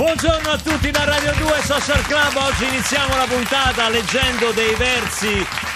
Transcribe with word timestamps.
Buongiorno 0.00 0.48
a 0.48 0.56
tutti 0.56 0.90
da 0.90 1.04
Radio 1.04 1.30
2 1.36 1.60
Social 1.62 2.00
Club. 2.06 2.34
Oggi 2.36 2.64
iniziamo 2.64 3.14
la 3.18 3.26
puntata 3.28 3.90
leggendo 3.90 4.50
dei 4.52 4.74
versi 4.76 5.28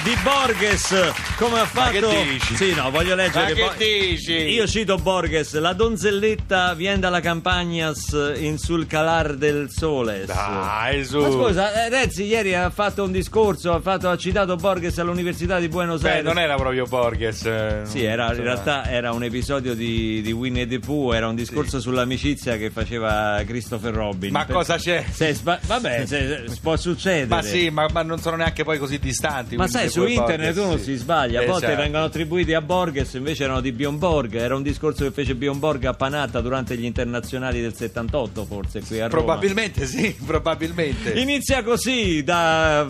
di 0.02 0.16
Borges. 0.22 1.12
Come 1.36 1.60
ha 1.60 1.68
Ma 1.74 1.90
che 1.90 2.00
fatto? 2.00 2.10
dici? 2.22 2.56
Sì, 2.56 2.74
no, 2.74 2.90
voglio 2.90 3.14
leggere. 3.14 3.48
Ma 3.48 3.52
che 3.52 3.64
Bo- 3.64 3.72
dici? 3.76 4.32
Io 4.32 4.66
cito 4.66 4.96
Borges. 4.96 5.52
La 5.58 5.74
donzelletta 5.74 6.72
vien 6.72 7.00
dalla 7.00 7.20
campagnas 7.20 8.32
in 8.36 8.56
sul 8.56 8.86
calar 8.86 9.34
del 9.34 9.68
sole. 9.70 10.24
Dai, 10.24 11.04
su. 11.04 11.18
Ma 11.18 11.28
scusa, 11.30 11.84
eh, 11.84 11.88
Renzi 11.90 12.24
ieri 12.24 12.54
ha 12.54 12.70
fatto 12.70 13.04
un 13.04 13.12
discorso, 13.12 13.72
ha, 13.74 13.80
fatto- 13.80 14.08
ha 14.08 14.16
citato 14.16 14.56
Borges 14.56 14.96
all'Università 15.00 15.58
di 15.58 15.68
Buenos 15.68 16.00
Beh, 16.00 16.08
Aires. 16.08 16.24
non 16.24 16.38
era 16.38 16.54
proprio 16.54 16.86
Borges. 16.86 17.44
eh, 17.44 17.80
Sì, 17.84 18.02
era, 18.04 18.32
in 18.34 18.42
realtà 18.42 18.86
era 18.88 19.12
un 19.12 19.22
episodio 19.22 19.74
di, 19.74 20.22
di 20.22 20.32
Winnie 20.32 20.66
the 20.66 20.78
Pooh, 20.78 21.12
era 21.12 21.28
un 21.28 21.34
discorso 21.34 21.78
sull'amicizia 21.78 22.56
che 22.56 22.70
faceva 22.70 23.42
Christopher 23.46 23.92
Robin. 23.92 24.12
Ma 24.30 24.44
Per- 24.44 24.54
cosa 24.54 24.76
c'è? 24.76 25.04
se 25.10 25.36
vabbè, 25.42 26.04
se- 26.06 26.44
se- 26.48 26.58
può 26.62 26.76
succedere. 26.76 27.26
Ma 27.26 27.42
sì, 27.42 27.70
ma, 27.70 27.86
ma 27.92 28.02
non 28.02 28.18
sono 28.20 28.36
neanche 28.36 28.64
poi 28.64 28.78
così 28.78 28.98
distanti. 28.98 29.56
Ma 29.56 29.66
sai, 29.68 29.88
su 29.90 30.04
internet 30.06 30.54
Borges, 30.54 30.64
uno 30.64 30.76
sì. 30.78 30.84
si 30.84 30.94
sbaglia, 30.96 31.40
a 31.42 31.46
volte 31.46 31.66
certo. 31.66 31.82
vengono 31.82 32.04
attribuiti 32.04 32.52
a 32.54 32.60
Borges, 32.60 33.12
invece 33.14 33.44
erano 33.44 33.60
di 33.60 33.72
Bjorn 33.72 33.98
Borg. 33.98 34.34
Era 34.34 34.54
un 34.56 34.62
discorso 34.62 35.04
che 35.04 35.10
fece 35.10 35.34
Bjorn 35.34 35.58
Borg 35.58 35.84
a 35.84 35.94
Panatta 35.94 36.40
durante 36.40 36.76
gli 36.76 36.84
internazionali 36.84 37.60
del 37.60 37.74
78, 37.74 38.44
forse 38.44 38.80
qui 38.80 38.96
a 39.00 39.06
Roma. 39.08 39.22
Probabilmente 39.22 39.86
sì, 39.86 40.14
probabilmente. 40.24 41.10
Inizia 41.12 41.62
così, 41.62 42.22
da, 42.22 42.86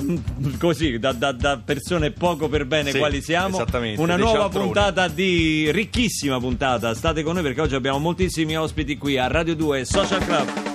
così 0.58 0.98
da, 0.98 1.12
da- 1.12 1.32
da 1.32 1.60
persone 1.64 2.10
poco 2.10 2.48
per 2.48 2.64
bene 2.66 2.90
Sì, 2.90 2.98
quali 2.98 3.20
siamo. 3.22 3.56
esattamente, 3.56 4.00
Una 4.00 4.16
nuova 4.16 4.38
cialtroni. 4.40 4.64
puntata 4.66 5.08
di 5.08 5.70
ricchissima 5.70 6.38
puntata. 6.38 6.94
State 6.94 7.22
con 7.22 7.34
noi 7.34 7.42
perché 7.42 7.60
oggi 7.60 7.74
abbiamo 7.74 7.98
moltissimi 7.98 8.56
ospiti 8.56 8.96
qui 8.96 9.18
a 9.18 9.26
Radio 9.26 9.54
2 9.54 9.84
Social 9.84 10.24
Club. 10.24 10.73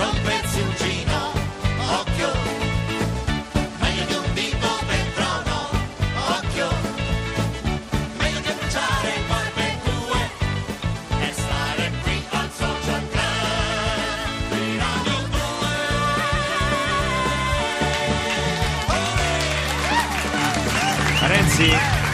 Rompersi 0.00 0.60
un 0.60 0.72
gino, 0.78 1.32
occhio. 2.00 2.32
Meglio 3.80 4.04
di 4.06 4.14
un 4.14 4.32
dito 4.32 4.68
per 4.86 5.04
trono, 5.14 5.68
occhio. 6.36 6.68
Meglio 8.16 8.40
che 8.40 8.52
bruciare 8.58 9.10
barbe 9.28 9.78
tue 9.84 10.20
e 11.20 11.32
stare 11.32 11.92
qui 12.02 12.24
al 12.30 12.50
social 12.56 13.08
club 13.10 14.48
di 14.48 14.78
Radio 14.78 15.18
2. 21.20 21.28
Renzi, 21.28 21.70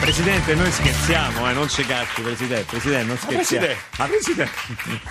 Presidente, 0.06 0.54
noi 0.54 0.70
scherziamo, 0.70 1.50
eh, 1.50 1.52
non 1.52 1.68
ci 1.68 1.82
cacci, 1.84 2.22
Presidente. 2.22 2.64
Presidente, 2.70 3.06
non 3.06 3.16
scherziamo. 3.16 3.66
Presidente. 3.66 3.76
Ah, 3.96 4.06
Presidente. 4.06 4.52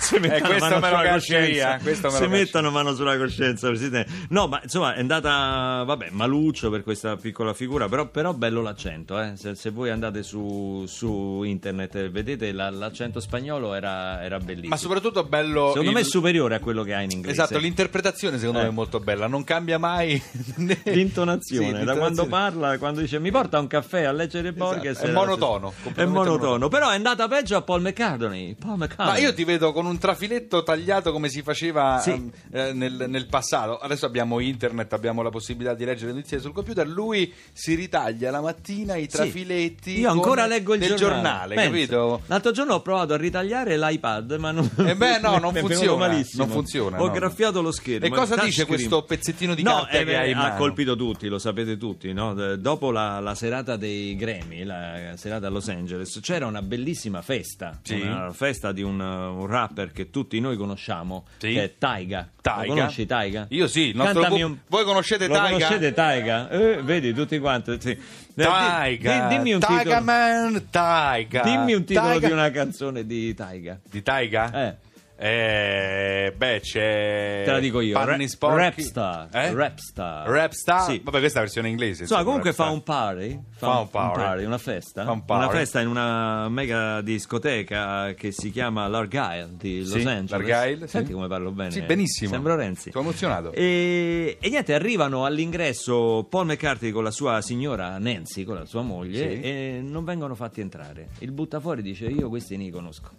Si 0.06 0.18
mettano 0.18 0.46
questo 0.46 0.78
mano 0.78 0.80
me 0.80 0.88
sulla 0.88 1.10
coscienza. 1.12 2.20
me 2.20 2.26
mettono 2.28 2.70
mano 2.70 2.94
sulla 2.94 3.16
coscienza, 3.18 3.68
Presidente. 3.68 4.10
No, 4.30 4.46
ma 4.48 4.58
insomma 4.62 4.94
è 4.94 5.00
andata, 5.00 5.82
vabbè, 5.84 6.08
maluccio 6.12 6.70
per 6.70 6.82
questa 6.82 7.16
piccola 7.16 7.52
figura, 7.52 7.88
però, 7.88 8.06
però 8.08 8.32
bello 8.32 8.62
l'accento, 8.62 9.20
eh. 9.20 9.32
se, 9.36 9.54
se 9.54 9.68
voi 9.70 9.90
andate 9.90 10.22
su, 10.22 10.84
su 10.88 11.42
internet 11.44 12.08
vedete 12.08 12.50
la- 12.52 12.70
l'accento 12.70 13.20
spagnolo 13.20 13.74
era, 13.74 14.22
era 14.22 14.38
bellissimo. 14.38 14.70
Ma 14.70 14.76
soprattutto 14.76 15.24
bello. 15.24 15.68
Secondo 15.68 15.90
il- 15.90 15.94
me 15.96 16.00
è 16.00 16.04
superiore 16.04 16.54
a 16.54 16.60
quello 16.60 16.82
che 16.84 16.94
ha 16.94 17.02
in 17.02 17.10
inglese. 17.10 17.42
Esatto, 17.42 17.58
l'interpretazione 17.58 18.38
secondo 18.38 18.60
Eh. 18.60 18.62
me 18.64 18.68
è 18.68 18.72
molto 18.72 18.98
bella, 19.00 19.26
non 19.26 19.44
cambia 19.44 19.76
mai 19.78 20.20
L'intonazione, 20.84 21.80
Sì, 21.80 21.84
da 21.84 21.96
quando 21.96 22.22
l'intonazione. 22.22 22.28
parla, 22.30 22.78
quando 22.78 23.00
dice 23.00 23.18
mi 23.18 23.30
porta 23.30 23.58
un 23.58 23.66
caffè 23.66 24.04
a 24.04 24.12
leggere 24.12 24.52
Borges 24.54 24.84
Esatto, 24.85 24.85
è 24.90 25.04
era- 25.04 25.12
monotono, 25.12 25.72
è 25.94 26.04
monotono, 26.04 26.68
però 26.68 26.90
è 26.90 26.94
andata 26.94 27.26
peggio 27.28 27.56
a 27.56 27.62
Paul 27.62 27.80
McCartney 27.82 28.54
Paul 28.54 28.76
McCartney 28.78 29.06
Ma 29.06 29.18
io 29.18 29.34
ti 29.34 29.44
vedo 29.44 29.72
con 29.72 29.86
un 29.86 29.98
trafiletto 29.98 30.62
tagliato 30.62 31.12
come 31.12 31.28
si 31.28 31.42
faceva 31.42 31.98
Sì. 31.98 32.10
ehm, 32.10 32.30
eh, 32.52 32.72
nel, 32.72 33.06
nel 33.08 33.26
passato. 33.26 33.78
Adesso 33.78 34.06
abbiamo 34.06 34.40
internet, 34.40 34.92
abbiamo 34.92 35.22
la 35.22 35.30
possibilità 35.30 35.74
di 35.74 35.84
leggere 35.84 36.10
le 36.10 36.16
notizie 36.16 36.38
sul 36.40 36.52
computer. 36.52 36.86
Lui 36.86 37.32
si 37.52 37.74
ritaglia 37.74 38.30
la 38.30 38.40
mattina 38.40 38.96
i 38.96 39.02
Sì. 39.02 39.08
trafiletti. 39.08 39.98
Io 40.00 40.10
ancora 40.10 40.46
leggo 40.46 40.74
il 40.74 40.94
giornale, 40.94 41.54
capito? 41.54 42.22
L'altro 42.26 42.50
giorno 42.52 42.74
ho 42.74 42.82
provato 42.82 43.14
a 43.14 43.16
ritagliare 43.16 43.76
l'iPad, 43.78 44.32
ma 44.38 44.50
non, 44.50 44.70
Eh 44.86 44.94
beh, 44.94 45.18
no, 45.20 45.38
non 45.38 45.54
è 45.56 45.60
funziona, 45.60 46.06
non 46.34 46.48
funziona, 46.48 47.00
Ho 47.02 47.06
no. 47.06 47.12
graffiato 47.12 47.60
lo 47.62 47.72
schermo. 47.72 48.06
E 48.06 48.10
cosa 48.10 48.34
dice 48.34 48.64
touchscreen. 48.64 48.66
questo 48.68 49.02
pezzettino 49.04 49.54
di 49.54 49.62
no, 49.62 49.74
carta 49.82 49.98
eh, 49.98 50.04
che 50.04 50.16
hai 50.16 50.32
ha 50.32 50.54
colpito 50.54 50.96
tutti, 50.96 51.28
lo 51.28 51.38
sapete 51.38 51.76
tutti. 51.76 52.12
no? 52.12 52.34
Dopo 52.56 52.90
la, 52.90 53.20
la 53.20 53.34
serata 53.34 53.76
dei 53.76 54.14
Grammy, 54.16 54.64
la 54.64 54.75
serata 55.16 55.46
a 55.46 55.50
Los 55.50 55.68
Angeles, 55.68 56.18
c'era 56.22 56.46
una 56.46 56.62
bellissima 56.62 57.22
festa. 57.22 57.78
Sì. 57.82 58.00
Una 58.00 58.32
festa 58.32 58.72
di 58.72 58.82
un, 58.82 59.00
un 59.00 59.46
rapper 59.46 59.92
che 59.92 60.10
tutti 60.10 60.38
noi 60.40 60.56
conosciamo, 60.56 61.26
Sì. 61.38 61.52
che 61.52 61.64
è 61.64 61.74
Taiga. 61.78 62.28
Taiga? 62.40 62.66
Lo 62.66 62.74
conosci 62.74 63.06
Taiga? 63.06 63.46
Io 63.50 63.66
sì, 63.66 63.88
il 63.88 63.96
nostro 63.96 64.32
un- 64.34 64.58
voi 64.68 64.84
conoscete 64.84 65.26
Lo 65.26 65.34
Taiga? 65.34 65.52
conoscete 65.52 65.92
Taiga? 65.92 66.48
Eh, 66.48 66.82
vedi, 66.82 67.12
tutti 67.12 67.38
quanti. 67.38 67.76
sì. 67.80 67.90
Eh, 67.90 67.98
Taiga, 68.34 69.28
di- 69.28 69.36
dimmi 69.36 69.52
un 69.54 69.60
Taiga 69.60 69.82
titolo. 69.82 70.00
Man, 70.04 70.66
Taiga. 70.70 71.42
Dimmi 71.42 71.72
un 71.74 71.84
titolo 71.84 72.06
Taiga. 72.08 72.26
di 72.26 72.32
una 72.32 72.50
canzone 72.50 73.06
di 73.06 73.34
Taiga. 73.34 73.78
Di 73.90 74.02
Taiga? 74.02 74.66
Eh. 74.68 74.76
Eh, 75.18 76.34
beh, 76.36 76.60
c'è. 76.60 77.42
Te 77.44 77.50
la 77.50 77.58
dico 77.58 77.80
io. 77.80 77.94
Panni 77.94 78.28
sporchi. 78.28 78.58
Rapstar. 78.58 79.28
Eh? 79.32 79.54
Rapstar. 79.54 80.28
Rapstar? 80.28 80.82
Sì. 80.90 81.00
Vabbè, 81.02 81.18
questa 81.18 81.38
è 81.38 81.40
la 81.40 81.46
versione 81.46 81.68
inglese. 81.70 82.02
Insomma, 82.02 82.22
comunque 82.24 82.52
fa 82.52 82.64
Rapstar. 82.64 82.76
un 82.76 82.82
party, 82.82 83.40
Fa 83.56 83.78
un 83.78 83.88
party. 83.90 84.44
una 84.44 84.58
festa, 84.58 85.04
Fa 85.04 85.12
un 85.12 85.24
party. 85.24 85.44
una 85.46 85.54
festa 85.54 85.80
in 85.80 85.88
una 85.88 86.48
mega 86.50 87.00
discoteca 87.00 88.12
che 88.14 88.30
si 88.30 88.50
chiama 88.50 88.86
l'Argyle 88.88 89.50
di 89.56 89.80
Los 89.80 89.88
Sì, 90.00 90.06
Angeles. 90.06 90.30
l'Argyle, 90.30 90.86
Senti 90.86 91.06
sì. 91.08 91.12
come 91.14 91.28
parlo 91.28 91.50
bene? 91.50 91.70
Sì, 91.70 91.80
benissimo. 91.82 92.30
Sembro 92.30 92.54
Renzi. 92.54 92.90
Sono 92.90 93.04
emozionato. 93.04 93.52
E, 93.52 94.36
e 94.40 94.48
niente, 94.50 94.74
arrivano 94.74 95.24
all'ingresso 95.24 96.26
Paul 96.28 96.46
McCartney 96.46 96.90
con 96.90 97.02
la 97.04 97.10
sua 97.10 97.40
signora 97.40 97.96
Nancy, 97.98 98.44
con 98.44 98.56
la 98.56 98.66
sua 98.66 98.82
moglie, 98.82 99.34
Sì. 99.36 99.40
e 99.40 99.80
non 99.82 100.04
vengono 100.04 100.34
fatti 100.34 100.60
entrare. 100.60 101.08
Il 101.20 101.32
buttafuori 101.32 101.80
dice: 101.82 102.04
Io 102.06 102.28
questi 102.28 102.56
ne 102.58 102.70
conosco. 102.70 103.10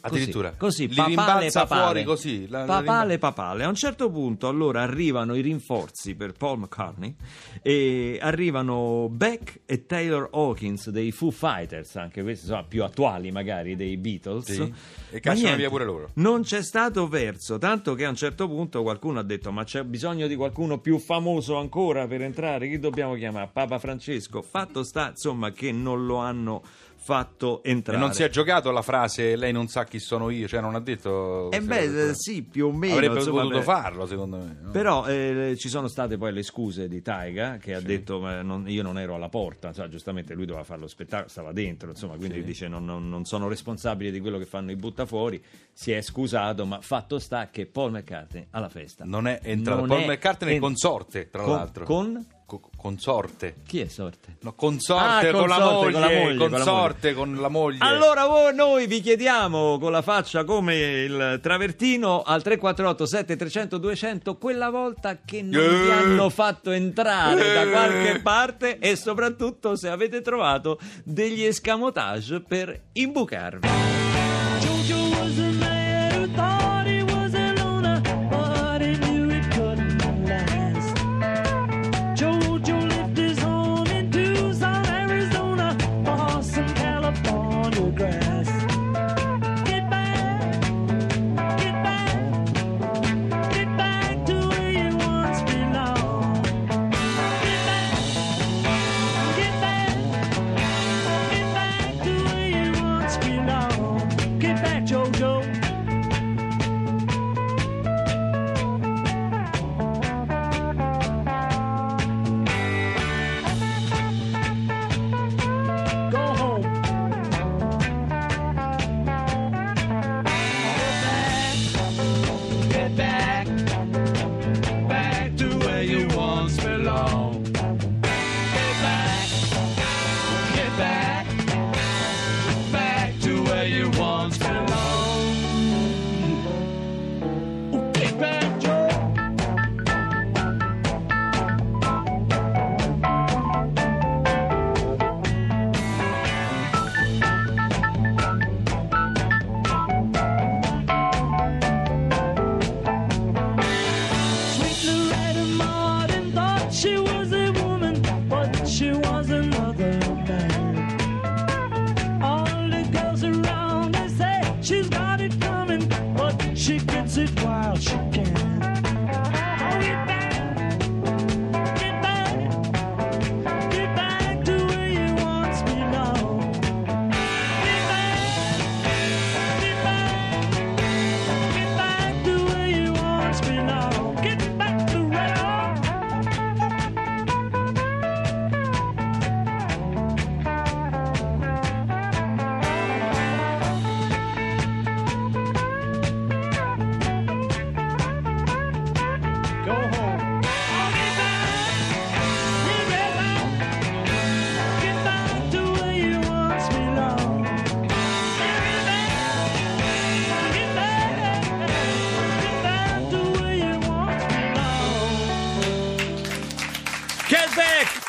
Addirittura. 0.00 0.52
Così, 0.56 0.86
Li 0.88 0.94
papale 0.94 1.50
papale. 1.50 1.80
fuori 1.82 2.04
così. 2.04 2.48
la- 2.48 2.60
la 2.60 2.64
papale 2.66 3.10
rimba- 3.12 3.32
papale. 3.32 3.64
A 3.64 3.68
un 3.68 3.74
certo 3.74 4.10
punto 4.10 4.48
allora 4.48 4.82
arrivano 4.82 5.34
i 5.34 5.40
rinforzi 5.40 6.14
per 6.14 6.32
Paul 6.32 6.58
McCartney 6.60 7.14
e 7.62 8.18
arrivano 8.20 9.08
Beck 9.10 9.60
e 9.66 9.86
Taylor 9.86 10.28
Hawkins 10.32 10.90
dei 10.90 11.10
Foo 11.12 11.30
Fighters, 11.30 11.96
anche 11.96 12.22
questi 12.22 12.46
sono 12.46 12.64
più 12.66 12.82
attuali 12.84 13.30
magari 13.30 13.76
dei 13.76 13.96
Beatles. 13.96 14.44
Sì, 14.52 14.72
e 15.10 15.20
cacciano 15.20 15.56
via 15.56 15.68
pure 15.68 15.84
loro. 15.84 16.10
Non 16.14 16.42
c'è 16.42 16.62
stato 16.62 17.08
verso, 17.08 17.58
tanto 17.58 17.94
che 17.94 18.04
a 18.04 18.08
un 18.08 18.16
certo 18.16 18.46
punto 18.48 18.82
qualcuno 18.82 19.18
ha 19.18 19.22
detto 19.22 19.50
ma 19.52 19.64
c'è 19.64 19.82
bisogno 19.84 20.26
di 20.26 20.36
qualcuno 20.36 20.78
più 20.78 20.98
famoso 20.98 21.56
ancora 21.56 22.06
per 22.06 22.22
entrare, 22.22 22.68
chi 22.68 22.78
dobbiamo 22.78 23.14
chiamare? 23.14 23.50
Papa 23.52 23.78
Francesco. 23.78 24.42
Fatto 24.42 24.82
sta 24.82 25.08
insomma 25.10 25.50
che 25.52 25.72
non 25.72 26.06
lo 26.06 26.16
hanno 26.16 26.62
fatto 27.00 27.62
E 27.62 27.70
entrare. 27.70 27.98
non 27.98 28.12
si 28.12 28.22
è 28.22 28.28
giocato 28.28 28.70
la 28.70 28.82
frase 28.82 29.36
lei 29.36 29.52
non 29.52 29.68
sa 29.68 29.84
chi 29.84 29.98
sono 29.98 30.30
io, 30.30 30.46
cioè 30.48 30.60
non 30.60 30.74
ha 30.74 30.80
detto. 30.80 31.50
Eh 31.50 31.60
beh, 31.62 32.08
eh, 32.08 32.14
sì, 32.14 32.42
più 32.42 32.66
o 32.66 32.72
meno. 32.72 32.94
Avrebbe 32.94 33.18
insomma, 33.18 33.40
potuto 33.42 33.58
beh. 33.58 33.64
farlo, 33.64 34.06
secondo 34.06 34.36
me. 34.36 34.58
no? 34.60 34.70
Però 34.70 35.06
eh, 35.06 35.54
ci 35.56 35.68
sono 35.68 35.88
state 35.88 36.18
poi 36.18 36.32
le 36.32 36.42
scuse 36.42 36.88
di 36.88 37.00
Taiga 37.00 37.56
che 37.56 37.74
ha 37.74 37.80
detto 37.80 38.20
"Ma 38.20 38.42
non- 38.42 38.68
io 38.68 38.82
non 38.82 38.98
ero 38.98 39.14
alla 39.14 39.28
porta, 39.28 39.68
insomma, 39.68 39.88
giustamente 39.88 40.34
lui 40.34 40.44
doveva 40.44 40.64
fare 40.64 40.80
lo 40.80 40.88
spettacolo, 40.88 41.28
stava 41.28 41.52
dentro, 41.52 41.90
insomma, 41.90 42.16
quindi 42.16 42.40
Sì. 42.40 42.44
dice 42.44 42.68
non, 42.68 42.84
non- 42.84 43.08
non 43.08 43.24
sono 43.24 43.48
responsabile 43.48 44.10
di 44.10 44.20
quello 44.20 44.36
che 44.38 44.46
fanno 44.46 44.70
i 44.72 44.76
buttafuori, 44.76 45.42
si 45.72 45.92
è 45.92 46.00
scusato, 46.02 46.66
ma 46.66 46.80
fatto 46.80 47.18
sta 47.18 47.48
che 47.50 47.66
Paul 47.66 47.92
McCartney 47.92 48.46
alla 48.50 48.68
festa 48.68 49.04
Non 49.04 49.26
è 49.26 49.38
entrato. 49.42 49.84
Paul 49.84 50.00
è 50.02 50.06
McCartney 50.06 50.54
en- 50.54 50.60
consorte, 50.60 51.30
tra 51.30 51.42
con- 51.44 51.52
l'altro. 51.54 51.84
Con? 51.84 52.26
Co- 52.48 52.70
consorte. 52.78 53.56
Chi 53.66 53.80
è 53.80 53.88
sorte? 53.88 54.36
No, 54.40 54.54
consorte, 54.54 55.28
Ah, 55.28 55.32
con, 55.32 55.48
la 55.48 55.56
consorte, 55.56 55.74
moglie, 55.74 55.92
con 55.92 56.00
la 56.00 56.08
moglie, 56.08 56.36
con 56.38 56.50
la 56.50 56.56
consorte 56.56 57.12
con 57.12 57.34
la 57.36 57.48
moglie. 57.48 57.78
Allora 57.80 58.24
voi- 58.26 58.54
noi 58.54 58.86
vi 58.86 59.02
chiediamo 59.02 59.78
con 59.78 59.92
la 59.92 60.00
faccia 60.00 60.44
come 60.44 60.74
il 60.76 61.40
travertino 61.42 62.22
al 62.22 62.40
348 62.42 63.04
7300 63.04 63.76
200 63.76 64.36
quella 64.38 64.70
volta 64.70 65.18
che 65.22 65.42
non 65.42 65.62
Eh. 65.62 65.68
vi 65.82 65.90
hanno 65.90 66.30
fatto 66.30 66.70
entrare 66.70 67.52
da 67.52 67.62
Eh. 67.64 67.70
qualche 67.70 68.20
parte 68.22 68.78
e 68.78 68.96
soprattutto 68.96 69.76
se 69.76 69.90
avete 69.90 70.22
trovato 70.22 70.78
degli 71.04 71.42
escamotage 71.44 72.40
per 72.40 72.84
imbucarvi. 72.92 74.07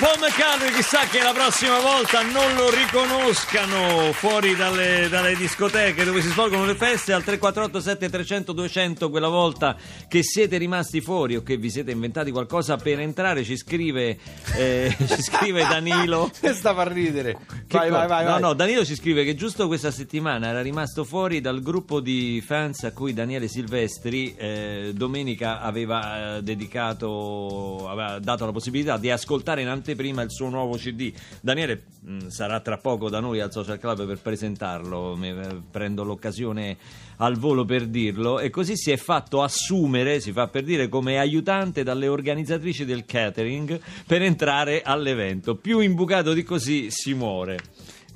Paul 0.10 0.22
McCartney, 0.22 0.72
chissà 0.72 1.06
che 1.06 1.22
la 1.22 1.34
prossima 1.34 1.80
volta 1.80 2.24
non 2.24 2.56
lo 2.56 2.72
riconoscano 2.72 4.12
fuori 4.12 4.56
dalle, 4.56 5.08
dalle 5.08 5.36
discoteche 5.36 6.04
dove 6.04 6.24
si 6.24 6.30
svolgono 6.30 6.66
le 6.66 6.74
feste 6.74 7.14
al 7.14 7.22
348 7.22 7.80
7300 7.80 8.52
200 8.52 9.10
quella 9.12 9.28
volta 9.28 9.76
che 10.08 10.24
siete 10.24 10.58
rimasti 10.58 11.00
fuori 11.00 11.36
o 11.36 11.44
che 11.44 11.58
vi 11.58 11.70
siete 11.70 11.92
inventati 11.92 12.32
qualcosa 12.32 12.76
per 12.78 13.00
entrare 13.00 13.44
ci 13.44 13.56
scrive, 13.56 14.18
eh, 14.56 14.96
ci 14.98 15.22
scrive 15.22 15.68
Danilo 15.68 16.32
Stava 16.42 16.82
a 16.82 16.88
ridere. 16.88 17.38
Che 17.68 17.78
Vai, 17.78 17.90
co- 17.90 17.96
vai, 17.96 18.08
vai. 18.08 18.24
No, 18.24 18.32
vai. 18.32 18.42
no, 18.42 18.54
Danilo 18.54 18.84
ci 18.84 18.96
scrive 18.96 19.24
che 19.24 19.36
giusto 19.36 19.68
questa 19.68 19.92
settimana 19.92 20.48
era 20.48 20.64
rimasto 20.64 21.04
fuori 21.04 21.40
dal 21.40 21.62
gruppo 21.62 22.00
di 22.00 22.42
fans 22.44 22.84
a 22.84 22.94
cui 22.94 23.14
Daniele 23.14 23.48
Silvestri 23.48 24.34
eh, 24.36 24.92
domenica 24.96 25.62
aveva 25.62 26.38
eh, 26.38 26.42
dedicato, 26.42 27.88
aveva 27.88 28.18
dato 28.18 28.46
la 28.48 28.52
possibilità 28.52 28.98
di 28.98 29.12
ascoltare 29.12 29.62
in 29.62 29.68
anteprima 29.68 29.98
il 30.08 30.32
suo 30.32 30.50
nuovo 30.50 30.76
CD. 30.78 31.12
Daniele 31.42 31.84
mh, 32.02 32.28
sarà 32.28 32.60
tra 32.62 32.78
poco 32.78 33.10
da 33.10 33.20
noi 33.20 33.40
al 33.40 33.52
Social 33.52 33.78
Club 33.80 34.06
per 34.06 34.20
presentarlo, 34.20 35.16
mi- 35.16 35.30
eh, 35.30 35.62
prendo 35.70 36.04
l'occasione 36.04 36.78
al 37.18 37.38
volo 37.38 37.66
per 37.66 37.86
dirlo 37.86 38.40
e 38.40 38.50
così 38.50 38.78
si 38.78 38.92
è 38.92 38.98
fatto 38.98 39.44
assumere, 39.44 40.20
si 40.22 40.32
fa 40.32 40.48
per 40.48 40.64
dire, 40.64 40.88
come 40.88 41.20
aiutante 41.20 41.84
dalle 41.84 42.08
organizzatrici 42.08 42.86
del 42.86 43.06
catering 43.06 43.80
per 44.08 44.22
entrare 44.22 44.82
all'evento. 44.82 45.56
Più 45.56 45.80
imbucato 45.80 46.34
di 46.34 46.44
così 46.44 46.88
si 46.90 47.14
muore. 47.14 47.58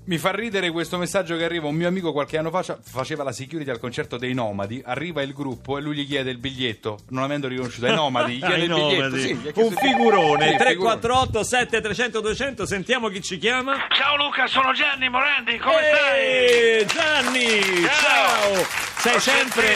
Mi 0.06 0.18
fa 0.18 0.32
ridere 0.32 0.70
questo 0.70 0.98
messaggio 0.98 1.38
che 1.38 1.46
arriva. 1.46 1.68
Un 1.68 1.76
mio 1.76 1.88
amico 1.88 2.12
qualche 2.12 2.38
anno 2.38 2.50
fa 2.50 2.62
fa- 2.62 2.78
faceva 2.82 3.24
la 3.24 3.32
security 3.32 3.70
al 3.70 3.80
concerto 3.80 4.18
dei 4.18 4.34
Nomadi. 4.34 4.82
Arriva 4.86 5.22
il 5.22 5.32
gruppo 5.34 5.78
e 5.78 5.82
lui 5.82 5.96
gli 5.96 6.06
chiede 6.06 6.30
il 6.30 6.40
biglietto, 6.40 7.00
non 7.10 7.24
avendo 7.24 7.48
riconosciuto 7.48 7.86
ai 7.86 7.96
Nomadi. 7.96 8.34
Gli 8.34 8.40
chiede 8.46 8.54
Ai 8.56 8.64
il 8.64 8.68
biglietto. 8.74 9.02
nomadi. 9.04 9.22
Sì, 9.22 9.36
gli 9.36 9.48
ha 9.48 9.52
un 9.56 9.72
figurone 9.72 10.50
Sì, 10.52 10.58
348 10.58 11.44
7300 11.44 12.20
200 12.20 12.66
sentiamo 12.66 13.08
chi 13.08 13.22
ci 13.22 13.38
chiama 13.38 13.76
Ciao 13.96 14.18
Luca, 14.18 14.46
sono 14.48 14.74
Gianni 14.74 15.08
Morandi, 15.10 15.58
come 15.58 15.82
Ehi, 16.16 16.86
Gianni 16.86 17.62
ciao, 17.84 18.56
Ciao. 18.56 18.83
Sei, 19.04 19.20
sempre, 19.20 19.76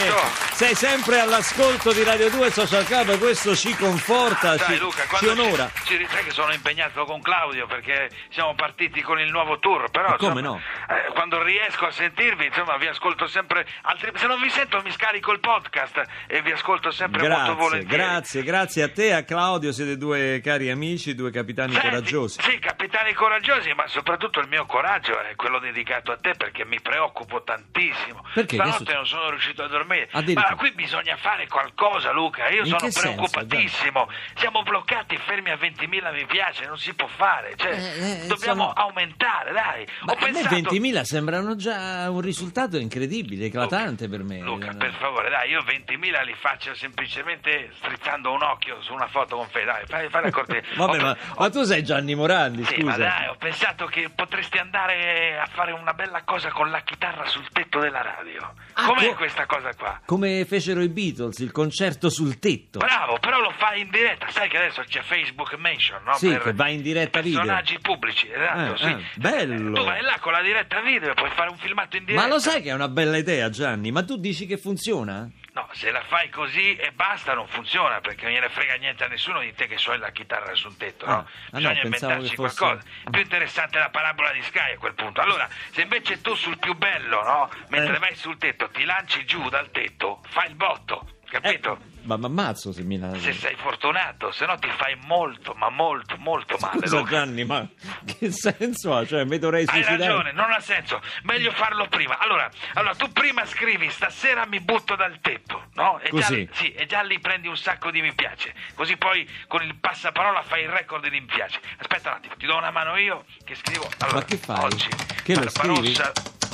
sei 0.54 0.74
sempre 0.74 1.20
all'ascolto 1.20 1.92
di 1.92 2.02
Radio 2.02 2.30
2 2.30 2.50
Social 2.50 2.86
Club 2.86 3.18
questo 3.20 3.54
ci 3.58 3.76
conforta 3.76 4.54
stai? 4.54 4.60
ci, 4.60 4.66
Dai 4.68 4.78
Luca, 4.78 5.04
ci 5.18 5.28
onora 5.28 5.70
ci, 5.84 5.98
ci 5.98 6.08
sai 6.10 6.24
che 6.24 6.32
sono 6.32 6.54
impegnato 6.54 7.04
con 7.04 7.22
Claudio 7.22 7.68
perché 7.68 8.10
siamo 8.30 8.56
partiti 8.56 9.02
con 9.02 9.20
il 9.20 9.30
nuovo 9.30 9.60
tour, 9.60 9.90
però 9.92 10.16
come 10.16 10.40
insomma, 10.40 10.40
no? 10.40 10.62
eh, 10.88 11.12
quando 11.12 11.44
riesco 11.44 11.88
a 11.88 11.92
sentirvi, 11.92 12.46
insomma, 12.46 12.78
vi 12.78 12.88
ascolto 12.88 13.28
sempre 13.28 13.68
altri 13.82 14.12
se 14.16 14.28
non 14.28 14.40
vi 14.40 14.50
sento 14.50 14.82
mi 14.82 14.92
scarico 14.92 15.34
il 15.34 15.42
podcast 15.42 16.04
e 16.28 16.42
vi 16.42 16.52
ascolto 16.54 16.90
sempre 16.92 17.28
molto 17.28 17.36
Grazie, 17.36 17.54
volentieri. 17.56 18.04
grazie, 18.04 18.44
grazie 18.44 18.84
a 18.84 18.90
te 18.90 19.06
e 19.08 19.12
a 19.12 19.24
Claudio, 19.24 19.74
siete 19.74 19.98
due 19.98 20.40
cari 20.42 20.70
amici, 20.70 21.16
due 21.16 21.32
capitani 21.32 21.74
Senti, 21.74 21.90
coraggiosi. 21.90 22.42
Sì, 22.44 22.60
capitani 22.60 23.12
coraggiosi, 23.12 23.74
ma 23.74 23.86
soprattutto 23.88 24.40
il 24.40 24.48
mio 24.48 24.66
coraggio 24.66 25.20
è 25.20 25.36
quello 25.36 25.60
dedicato 25.60 26.14
a 26.14 26.18
te 26.18 26.32
perché 26.38 26.64
mi 26.64 26.80
preoccupo 26.80 27.44
tantissimo. 27.44 28.24
Perché? 28.34 28.56
Stanotte 28.56 28.94
non 28.94 29.06
sono 29.06 29.16
riuscito 29.30 29.64
a 29.64 29.68
dormire. 29.68 30.10
Ma 30.12 30.56
qui 30.56 30.72
bisogna 30.74 31.16
fare 31.18 31.48
qualcosa, 31.48 32.12
Luca. 32.12 32.48
Io 32.50 32.62
In 32.62 32.66
sono 32.68 32.78
che 32.80 32.92
senso, 32.92 33.12
preoccupatissimo. 33.14 34.10
Siamo 34.36 34.64
bloccati 34.64 35.18
fermi 35.18 35.50
a 35.52 35.56
20.000 35.56 36.14
mi 36.14 36.26
piace, 36.26 36.66
non 36.66 36.78
si 36.78 36.94
può 36.94 37.08
fare. 37.08 37.56
Cioè, 37.56 37.72
Eh, 37.72 38.24
eh, 38.24 38.28
dobbiamo 38.28 38.62
sono- 38.70 38.74
aumentare, 38.74 39.52
dai. 39.52 39.88
Ma 40.02 40.14
Ho 40.14 40.16
a 40.16 40.26
me 40.26 40.32
pensato... 40.32 40.56
20.000 40.76 41.02
sembrano 41.02 41.56
già 41.56 42.10
un 42.10 42.22
risultato 42.22 42.78
incredibile, 42.78 43.46
eclatante 43.46 44.08
per 44.08 44.24
me. 44.24 44.40
Luca, 44.40 44.74
per 44.74 44.94
favore, 44.94 45.30
dai, 45.30 45.50
io 45.50 45.62
20.000 45.62 46.24
li 46.24 46.36
faccio 46.40 46.74
semplicemente 46.76 47.72
strizzando 47.78 48.32
un 48.32 48.42
occhio 48.44 48.82
su 48.82 48.94
una 48.94 49.08
foto 49.08 49.38
con 49.38 49.48
Fede. 49.50 49.66
Dai, 49.66 49.86
fai, 49.88 50.10
fai 50.10 50.24
la 50.24 50.32
cortesia. 50.32 50.64
Vabbè, 50.76 50.98
Ho- 50.98 51.02
ma, 51.02 51.12
ho- 51.12 51.40
ma 51.40 51.50
tu 51.50 51.64
sei 51.64 51.84
Gianni 51.84 52.16
Morandi, 52.16 52.64
Sì, 52.66 52.76
scusa. 52.76 52.86
ma 52.86 52.98
dai, 52.98 53.28
ho 53.28 53.36
pensato 53.38 53.86
che 53.86 54.10
potresti 54.14 54.58
andare 54.58 55.38
a 55.40 55.46
fare 55.48 55.72
una 55.72 55.94
bella 55.94 56.24
cosa 56.24 56.50
con 56.52 56.70
la 56.70 56.82
chitarra 56.82 57.26
sul 57.26 57.48
tetto 57.52 57.80
della 57.80 58.02
radio. 58.02 58.54
Ah, 58.74 58.86
Com'è 58.86 59.07
co- 59.10 59.16
questa 59.16 59.46
cosa 59.46 59.74
qua? 59.76 60.02
Come 60.06 60.46
fecero 60.46 60.82
i 60.82 60.90
Beatles, 60.90 61.40
il 61.40 61.52
concerto 61.52 62.10
sul 62.10 62.40
tetto. 62.40 62.80
Bravo, 62.80 63.18
però 63.20 63.40
lo 63.40 63.52
fai 63.58 63.82
in 63.82 63.90
diretta. 63.90 64.30
Sai 64.30 64.48
che 64.50 64.58
adesso 64.58 64.84
c'è 64.88 65.02
Facebook 65.02 65.54
Mention, 65.58 66.02
no? 66.04 66.14
Sì, 66.16 66.38
che 66.38 66.54
va 66.54 66.68
in 66.70 66.82
diretta 66.82 67.22
video. 67.22 67.40
Personaggi 67.40 67.80
pubblici, 67.80 68.30
esatto, 68.32 68.74
Eh, 68.74 68.78
sì. 68.78 68.86
eh, 68.86 69.04
bello. 69.16 69.74
Tu 69.74 69.84
vai 69.84 70.02
là 70.02 70.18
con 70.20 70.32
la 70.32 70.42
diretta 70.42 70.82
video 70.82 71.12
e 71.12 71.14
puoi 71.14 71.30
fare 71.32 71.50
un 71.50 71.58
filmato 71.58 71.98
in 71.98 72.06
diretta. 72.06 72.26
Ma 72.26 72.32
lo 72.34 72.40
sai 72.40 72.62
che 72.62 72.70
è 72.70 72.74
una 72.74 72.88
bella 72.90 73.18
idea, 73.18 73.50
Gianni? 73.50 73.92
Ma 73.92 74.04
tu 74.04 74.18
dici 74.18 74.46
che 74.46 74.58
funziona? 74.58 75.30
No, 75.58 75.68
se 75.74 75.90
la 75.90 76.04
fai 76.04 76.30
così 76.30 76.76
e 76.76 76.92
basta 76.92 77.34
non 77.34 77.48
funziona 77.48 78.00
perché 78.00 78.26
non 78.26 78.34
gliene 78.34 78.48
frega 78.50 78.76
niente 78.76 79.04
a 79.06 79.08
nessuno 79.08 79.40
di 79.40 79.56
te 79.56 79.66
che 79.66 79.80
suoni 79.80 79.98
la 79.98 80.12
chitarra 80.12 80.54
sul 80.54 80.78
tetto, 80.78 81.06
Ah, 81.08 81.10
no? 81.10 81.18
ah, 81.18 81.24
no, 81.24 81.58
Bisogna 81.58 81.82
pensavo 81.82 82.14
inventarci 82.14 82.30
che 82.30 82.36
fosse- 82.36 82.58
qualcosa. 82.60 82.88
È 83.06 83.10
più 83.10 83.22
interessante 83.22 83.80
la 83.80 83.90
parabola 83.90 84.32
di 84.34 84.42
Sky 84.44 84.74
a 84.74 84.78
quel 84.78 84.94
punto. 84.94 85.20
Allora, 85.20 85.50
se 85.72 85.82
invece 85.82 86.22
tu 86.22 86.36
sul 86.36 86.60
più 86.60 86.76
bello, 86.76 87.24
no? 87.24 87.50
Mentre 87.70 87.96
Eh. 87.96 88.00
vai 88.00 88.14
sul 88.14 88.38
tetto 88.38 88.70
ti 88.70 88.86
lanci 88.86 89.26
giù 89.26 89.50
dal 89.50 89.72
tetto, 89.72 90.22
fai 90.30 90.48
il 90.50 90.56
botto, 90.56 91.17
capito? 91.30 91.78
Eh, 91.82 91.96
ma 92.08 92.16
mi 92.18 92.26
ammazzo 92.26 92.72
se 92.72 92.84
mi 92.84 92.98
Se 93.20 93.34
sei 93.34 93.56
fortunato, 93.56 94.32
se 94.32 94.46
no 94.46 94.58
ti 94.58 94.70
fai 94.78 94.96
molto, 95.06 95.54
ma 95.56 95.70
molto, 95.70 96.16
molto 96.18 96.58
male. 96.60 96.80
Scusa 96.80 96.98
Luca. 97.00 97.10
Gianni, 97.10 97.44
ma 97.44 97.68
che 98.06 98.32
senso 98.32 98.96
ha? 98.96 99.06
Cioè, 99.06 99.26
mi 99.26 99.38
dovrei 99.38 99.62
Hai 99.64 99.68
suicidare? 99.68 99.98
ragione, 99.98 100.32
non 100.32 100.52
ha 100.52 100.60
senso. 100.60 101.02
Meglio 101.24 101.52
farlo 101.52 101.88
prima. 101.88 102.18
Allora, 102.18 102.50
allora, 102.76 102.96
tu 102.96 103.12
prima 103.12 103.46
scrivi 103.46 103.90
stasera 103.90 104.46
mi 104.46 104.60
butto 104.62 104.96
dal 104.96 105.20
tetto, 105.20 105.66
no? 105.74 106.00
E 106.00 106.10
Così. 106.10 106.46
Già, 106.46 106.54
sì, 106.56 106.72
e 106.72 106.86
già 106.86 107.02
lì 107.02 107.20
prendi 107.20 107.48
un 107.48 107.58
sacco 107.58 107.92
di 107.92 108.02
mi 108.02 108.14
piace. 108.14 108.54
Così 108.74 108.96
poi 108.96 109.30
con 109.48 109.62
il 109.64 109.76
passaparola 109.76 110.44
fai 110.44 110.64
il 110.64 110.70
record 110.70 111.04
di 111.10 111.20
mi 111.20 111.26
piace. 111.26 111.60
Aspetta 111.78 112.10
un 112.12 112.16
attimo, 112.16 112.36
ti 112.38 112.46
do 112.46 112.56
una 112.56 112.72
mano 112.72 112.96
io 112.96 113.26
che 113.44 113.56
scrivo. 113.56 113.90
Allora, 114.00 114.20
Ma 114.20 114.24
che 114.26 114.38
fai? 114.38 114.64
Oggi 114.64 114.88
Che 115.24 115.36
lo 115.36 115.50
scrivi? 115.50 115.90
Luca, 115.90 116.12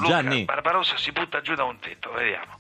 Gianni. 0.08 0.46
Barbarossa 0.46 0.98
si 0.98 1.12
butta 1.12 1.42
giù 1.42 1.54
da 1.54 1.64
un 1.64 1.78
tetto, 1.80 2.12
vediamo. 2.12 2.58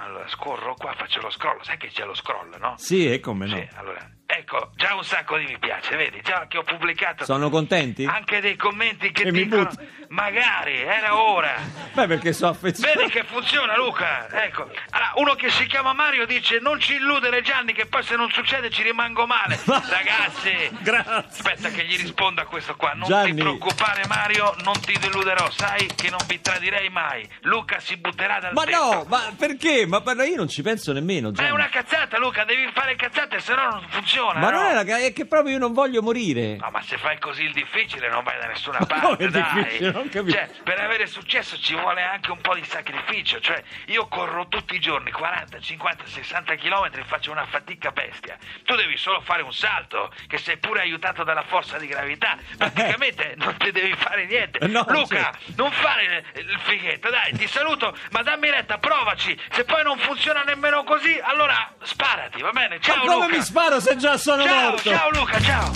Allora, 0.00 0.28
scorro 0.28 0.74
qua, 0.74 0.92
faccio 0.94 1.20
lo 1.20 1.30
scroll. 1.30 1.60
Sai 1.62 1.76
che 1.76 1.88
c'è 1.88 2.04
lo 2.04 2.14
scroll, 2.14 2.56
no? 2.58 2.74
Sì, 2.76 3.10
e 3.10 3.20
come 3.20 3.46
no? 3.46 3.56
Sì, 3.56 3.68
allora, 3.74 4.10
ecco, 4.30 4.70
già 4.76 4.94
un 4.94 5.04
sacco 5.04 5.38
di 5.38 5.46
mi 5.46 5.58
piace, 5.58 5.96
vedi, 5.96 6.20
già 6.22 6.46
che 6.48 6.58
ho 6.58 6.62
pubblicato 6.62 7.24
Sono 7.24 7.48
contenti? 7.48 8.04
anche 8.04 8.40
dei 8.40 8.56
commenti 8.56 9.10
che 9.10 9.30
mi 9.32 9.44
dicono 9.44 9.70
magari 10.08 10.80
era 10.82 11.16
ora. 11.18 11.54
Beh, 11.92 12.06
perché 12.06 12.32
sono 12.32 12.50
affezionato. 12.52 12.98
Vedi 12.98 13.10
che 13.10 13.24
funziona 13.24 13.76
Luca? 13.76 14.28
Ecco. 14.44 14.62
Allora, 14.90 15.12
uno 15.16 15.34
che 15.34 15.50
si 15.50 15.66
chiama 15.66 15.92
Mario 15.92 16.26
dice 16.26 16.58
non 16.60 16.78
ci 16.78 16.94
illudere 16.94 17.40
Gianni 17.42 17.72
che 17.72 17.86
poi 17.86 18.02
se 18.02 18.16
non 18.16 18.30
succede 18.30 18.70
ci 18.70 18.82
rimango 18.82 19.26
male. 19.26 19.58
Ragazzi, 19.64 20.70
Grazie. 20.80 21.12
aspetta 21.28 21.70
che 21.70 21.84
gli 21.84 21.96
risponda 21.96 22.44
questo 22.44 22.76
qua. 22.76 22.92
Non 22.94 23.08
Gianni. 23.08 23.34
ti 23.34 23.40
preoccupare 23.40 24.02
Mario, 24.06 24.54
non 24.62 24.78
ti 24.80 24.96
deluderò, 24.98 25.50
sai 25.50 25.86
che 25.94 26.10
non 26.10 26.20
vi 26.26 26.40
tradirei 26.40 26.88
mai. 26.90 27.28
Luca 27.42 27.80
si 27.80 27.96
butterà 27.96 28.38
dal 28.40 28.52
Ma 28.52 28.64
tetto. 28.64 28.78
no, 28.94 29.04
ma 29.08 29.32
perché? 29.36 29.86
Ma 29.86 30.02
io 30.24 30.36
non 30.36 30.48
ci 30.48 30.62
penso 30.62 30.92
nemmeno, 30.92 31.28
Ma 31.28 31.34
Gianni. 31.34 31.48
è 31.48 31.52
una 31.52 31.68
cazzata 31.68 32.18
Luca, 32.18 32.44
devi 32.44 32.68
fare 32.72 32.94
cazzate 32.96 33.40
se 33.40 33.54
no 33.54 33.68
non 33.70 33.86
funziona. 33.88 34.16
Funziona. 34.18 34.38
Ma 34.38 34.50
no? 34.50 34.62
non 34.62 34.70
è, 34.70 34.84
la, 34.84 34.98
è 34.98 35.12
che 35.12 35.26
proprio 35.26 35.52
io 35.52 35.58
non 35.58 35.72
voglio 35.72 36.02
morire. 36.02 36.56
No, 36.56 36.68
ma 36.70 36.82
se 36.82 36.98
fai 36.98 37.18
così 37.18 37.44
il 37.44 37.52
difficile 37.52 38.08
non 38.08 38.24
vai 38.24 38.38
da 38.38 38.46
nessuna 38.46 38.78
parte, 38.86 39.28
dai. 39.28 39.78
Non 39.92 40.08
capisco. 40.08 40.36
Cioè, 40.36 40.48
per 40.62 40.80
avere 40.80 41.06
successo 41.06 41.58
ci 41.58 41.74
vuole 41.74 42.02
anche 42.02 42.30
un 42.30 42.40
po' 42.40 42.54
di 42.54 42.64
sacrificio. 42.64 43.40
Cioè, 43.40 43.62
io 43.86 44.06
corro 44.08 44.48
tutti 44.48 44.74
i 44.74 44.80
giorni 44.80 45.10
40, 45.10 45.60
50, 45.60 46.04
60 46.06 46.54
km 46.56 46.90
e 46.92 47.04
faccio 47.04 47.30
una 47.30 47.46
fatica 47.46 47.90
bestia. 47.90 48.36
Tu 48.64 48.74
devi 48.74 48.87
solo 48.98 49.20
fare 49.20 49.42
un 49.42 49.52
salto, 49.52 50.12
che 50.26 50.38
sei 50.38 50.58
pure 50.58 50.80
aiutato 50.80 51.24
dalla 51.24 51.42
forza 51.42 51.78
di 51.78 51.86
gravità. 51.86 52.36
Praticamente 52.56 53.34
non 53.36 53.56
ti 53.56 53.70
devi 53.70 53.94
fare 53.94 54.26
niente. 54.26 54.58
Eh, 54.58 54.66
no, 54.66 54.84
Luca, 54.88 55.16
certo. 55.16 55.52
non 55.56 55.70
fare 55.72 56.24
il 56.34 56.58
fighetto, 56.64 57.08
dai, 57.10 57.32
ti 57.36 57.46
saluto, 57.46 57.96
ma 58.10 58.22
dammi 58.22 58.50
retta, 58.50 58.78
provaci. 58.78 59.38
Se 59.52 59.64
poi 59.64 59.82
non 59.82 59.98
funziona 59.98 60.42
nemmeno 60.42 60.84
così, 60.84 61.18
allora 61.22 61.72
sparati, 61.82 62.42
va 62.42 62.50
bene? 62.50 62.80
Ciao 62.80 62.96
Ma 62.96 63.12
come 63.12 63.26
Luca. 63.26 63.36
mi 63.36 63.42
sparo 63.42 63.80
se 63.80 63.96
già 63.96 64.16
sono 64.16 64.44
ciao, 64.44 64.70
morto? 64.70 64.90
ciao 64.90 65.10
Luca, 65.10 65.40
ciao. 65.40 65.72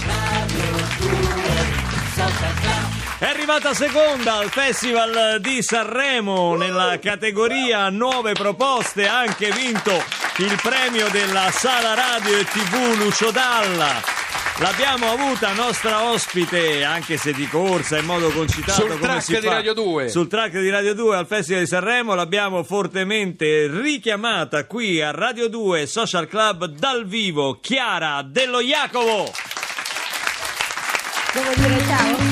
È 3.19 3.25
arrivata 3.27 3.73
seconda 3.73 4.35
al 4.39 4.51
Festival 4.51 5.41
di 5.41 5.63
Sanremo 5.63 6.57
nella 6.57 6.99
categoria 6.99 7.89
nuove 7.89 8.33
proposte, 8.33 9.07
ha 9.07 9.19
anche 9.19 9.51
vinto 9.53 10.22
il 10.39 10.59
premio 10.63 11.09
della 11.11 11.51
Sala 11.51 11.95
Radio 11.95 12.39
e 12.39 12.45
TV 12.45 12.97
Lucio 12.97 13.31
Dalla. 13.31 14.01
L'abbiamo 14.61 15.11
avuta 15.11 15.53
nostra 15.53 16.05
ospite, 16.05 16.85
anche 16.85 17.19
se 17.19 17.33
di 17.33 17.47
corsa 17.49 17.99
in 17.99 18.07
modo 18.07 18.31
concitato 18.31 18.81
Sul 18.81 18.89
come 18.91 19.01
track 19.01 19.23
si 19.23 19.39
di 19.39 19.47
fa. 19.47 19.53
Radio 19.55 19.75
2. 19.75 20.09
Sul 20.09 20.29
track 20.29 20.59
di 20.59 20.71
Radio 20.71 20.95
2 20.95 21.17
al 21.17 21.27
Festival 21.27 21.63
di 21.63 21.69
Sanremo 21.69 22.15
l'abbiamo 22.15 22.63
fortemente 22.63 23.67
richiamata 23.67 24.65
qui 24.67 25.03
a 25.03 25.11
Radio 25.11 25.49
2 25.49 25.87
Social 25.87 26.27
Club 26.29 26.65
dal 26.67 27.07
vivo 27.07 27.59
Chiara 27.61 28.23
Dello 28.23 28.61
Jacovo. 28.61 29.31
Devo 31.35 31.55
dire 31.57 31.85
ciao? 31.87 32.32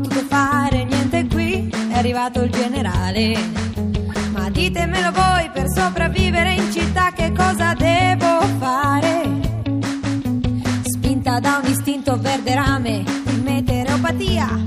Potuto 0.00 0.24
fare 0.26 0.82
niente 0.82 1.24
qui, 1.28 1.70
è 1.70 1.96
arrivato 1.96 2.42
il 2.42 2.50
generale. 2.50 3.38
Ma 4.32 4.50
ditemelo 4.50 5.12
voi 5.12 5.48
per 5.52 5.66
sopravvivere 5.72 6.54
in 6.54 6.72
città 6.72 7.12
che 7.12 7.30
cosa 7.30 7.74
devo 7.74 8.40
fare? 8.58 9.22
Spinta 10.82 11.38
da 11.38 11.60
un 11.62 11.70
istinto 11.70 12.18
verderame 12.18 13.04
di 13.22 13.40
meteoropatia, 13.40 14.63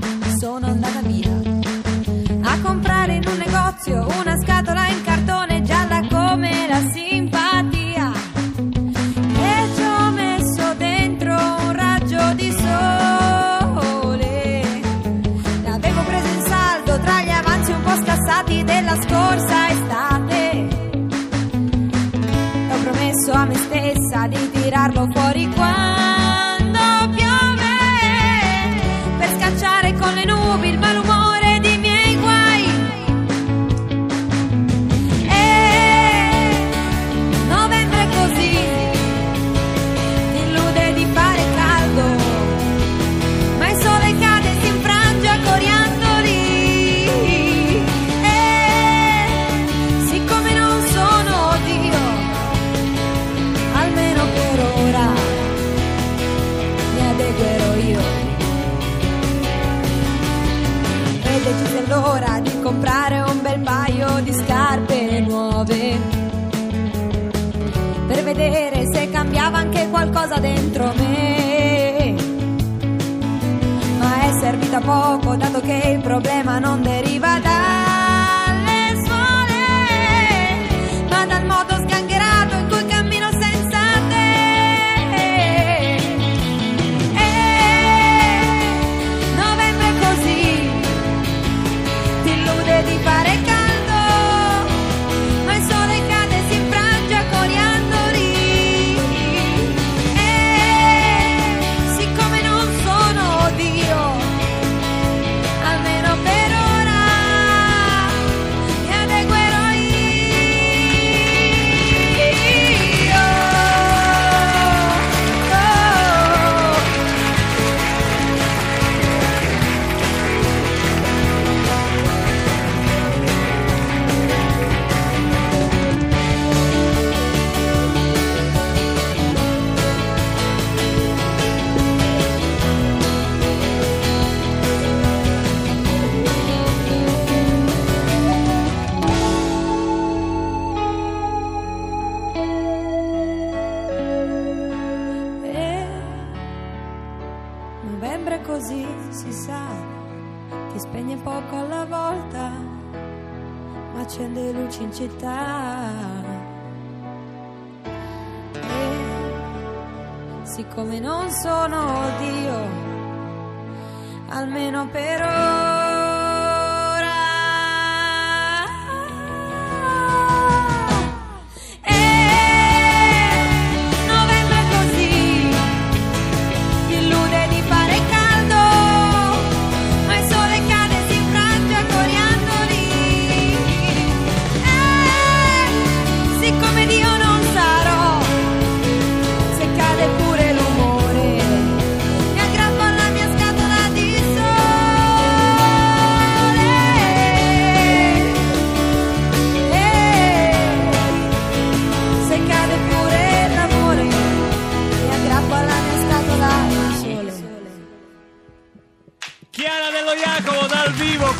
almeno 164.38 164.86
per 164.86 165.20
ora. 165.20 165.77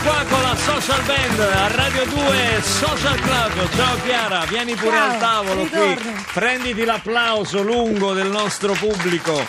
Qua 0.03 0.25
con 0.29 0.43
la 0.43 0.55
Social 0.57 1.03
Band 1.05 1.39
a 1.41 1.69
Radio 1.69 2.05
2 2.07 2.63
Social 2.63 3.21
Club. 3.21 3.69
Ciao 3.75 3.97
Chiara, 4.05 4.45
vieni 4.47 4.75
pure 4.75 4.97
Ciao, 4.97 5.11
al 5.13 5.19
tavolo 5.19 5.65
qui. 5.67 5.89
ritorno. 5.89 6.25
Prenditi 6.33 6.85
l'applauso 6.85 7.63
lungo 7.63 8.13
del 8.13 8.29
nostro 8.29 8.73
pubblico. 8.75 9.41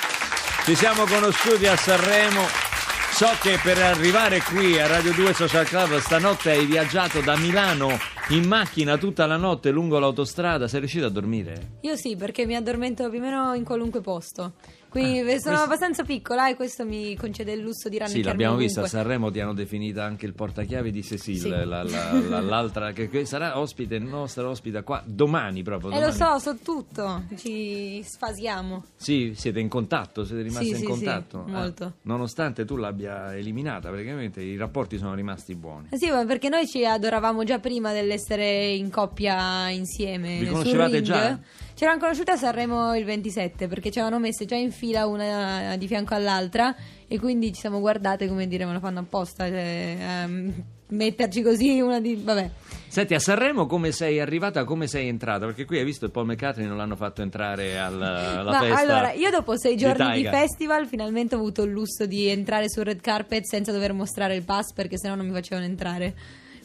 Ci 0.64 0.76
siamo 0.76 1.06
conosciuti 1.06 1.66
a 1.68 1.76
Sanremo. 1.76 2.68
So 3.12 3.28
che 3.42 3.60
per 3.62 3.80
arrivare 3.82 4.42
qui 4.42 4.80
a 4.80 4.88
Radio 4.88 5.12
2 5.14 5.34
Social 5.34 5.66
Club 5.66 5.98
stanotte 6.00 6.52
hai 6.52 6.66
viaggiato 6.66 7.20
da 7.22 7.36
Milano 7.36 7.98
in 8.30 8.48
macchina 8.48 8.98
tutta 8.98 9.26
la 9.26 9.36
notte 9.36 9.72
lungo 9.72 10.00
l'autostrada. 10.00 10.68
Sei 10.68 10.80
riuscito 10.80 11.06
a 11.06 11.10
dormire? 11.10 11.78
Io 11.82 11.96
sì, 11.96 12.16
perché 12.16 12.46
mi 12.46 12.56
addormento 12.56 13.10
più 13.10 13.20
o 13.20 13.22
meno 13.22 13.54
in 13.56 13.64
qualunque 13.66 14.00
posto. 14.02 14.54
Quindi 14.90 15.20
sono 15.20 15.28
Ah, 15.28 15.34
questo- 15.40 15.50
abbastanza 15.52 16.04
piccola 16.04 16.50
e 16.50 16.56
questo 16.56 16.84
mi 16.84 17.16
concede 17.16 17.52
il 17.52 17.60
lusso 17.62 17.90
di 17.90 17.96
Sì, 17.96 18.00
rannicchiarmi 18.00 18.30
l'abbiamo 18.30 18.56
vista 18.58 18.82
a. 18.82 18.88
Sanremo, 18.88 19.30
ti 19.30 19.40
hanno 19.40 19.54
definita 19.54 20.04
anche 20.04 20.26
il 20.26 20.34
portachiavi 20.34 20.90
di 20.92 21.04
Cecile, 21.04 21.38
Sì. 21.62 21.66
la- 21.68 21.84
la- 21.84 22.14
la- 22.28 22.42
l'altra 22.42 22.92
che, 22.92 23.26
sarà 23.26 23.60
ospite, 23.60 24.00
nostra 24.00 24.48
ospite 24.50 24.82
qua 24.84 25.02
domani 25.06 25.62
proprio. 25.62 25.92
Eh 25.92 26.00
lo 26.04 26.12
so, 26.12 26.40
so 26.40 26.58
tutto, 26.64 27.24
ci 27.38 28.02
sfasiamo. 28.04 28.86
Sì, 28.96 29.34
siete 29.36 29.60
in 29.60 29.68
contatto, 29.68 30.26
siete 30.26 30.42
rimasti 30.42 30.66
Sì, 30.66 30.72
in 30.72 30.78
sì, 30.78 30.84
contatto. 30.86 31.44
sì, 31.48 31.54
Ah, 31.54 31.60
molto. 31.60 31.94
nonostante 32.04 32.66
tu 32.66 32.76
l'abbia 32.76 33.36
eliminata, 33.36 33.90
praticamente 33.90 34.42
i 34.42 34.58
rapporti 34.58 34.98
sono 34.98 35.14
rimasti 35.14 35.54
buoni. 35.56 35.88
Eh 35.92 35.98
sì, 35.98 36.10
ma 36.10 36.26
perché 36.26 36.50
noi 36.50 36.68
ci 36.68 36.84
adoravamo 36.86 37.44
già 37.44 37.60
prima 37.60 37.94
dell'essere 37.94 38.68
in 38.70 38.90
coppia 38.90 39.70
insieme. 39.70 40.40
Vi 40.40 40.48
conoscevate 40.48 41.02
già? 41.04 41.40
Ci 41.80 41.86
eravamo 41.86 42.08
conosciute 42.08 42.32
a 42.32 42.36
Sanremo 42.36 42.94
il 42.94 43.06
27 43.06 43.68
perché 43.70 43.90
ci 43.90 44.00
avevano 44.00 44.22
messe 44.22 44.44
già 44.44 44.58
in 44.58 44.70
fila 44.70 45.06
una 45.08 45.78
di 45.78 45.88
fianco 45.88 46.14
all'altra 46.14 46.76
e 47.08 47.18
quindi 47.18 47.54
ci 47.54 47.62
siamo 47.62 47.80
guardate 47.80 48.28
come 48.28 48.50
dire 48.50 48.66
me 48.66 48.74
lo 48.74 48.80
fanno 48.82 49.00
apposta, 49.00 49.48
cioè, 49.48 49.96
ehm, 49.98 50.54
metterci 50.88 51.42
così 51.42 51.80
una 51.80 52.02
di... 52.02 52.20
vabbè. 52.22 52.50
Senti, 52.90 53.14
a 53.14 53.20
Sanremo 53.20 53.66
come 53.66 53.94
sei 53.94 54.20
arrivata, 54.20 54.66
come 54.66 54.88
sei 54.88 55.08
entrata? 55.08 55.46
Perché 55.46 55.64
qui 55.64 55.78
hai 55.78 55.86
visto 55.86 56.08
che 56.08 56.12
Paul 56.12 56.26
McCartney 56.26 56.68
non 56.68 56.76
l'hanno 56.76 56.98
fatto 56.98 57.22
entrare 57.22 57.80
al- 57.80 58.02
alla 58.02 58.52
Ma 58.52 58.60
festa. 58.60 58.80
allora, 58.82 59.14
io 59.14 59.30
dopo 59.30 59.58
sei 59.58 59.76
di 59.76 59.82
giorni 59.82 60.04
di 60.18 60.24
Taiga. 60.24 60.32
festival 60.32 60.86
finalmente 60.86 61.36
ho 61.36 61.38
avuto 61.38 61.64
il 61.64 61.72
lusso 61.72 62.06
di 62.06 62.28
entrare 62.28 62.70
sul 62.70 62.84
red 62.84 63.00
carpet 63.00 63.46
senza 63.46 63.72
dover 63.72 63.94
mostrare 63.94 64.36
il 64.36 64.44
pass 64.44 64.74
perché 64.74 64.98
sennò 64.98 65.16
non 65.16 65.28
mi 65.28 65.32
facevano 65.32 65.66
entrare. 65.66 66.14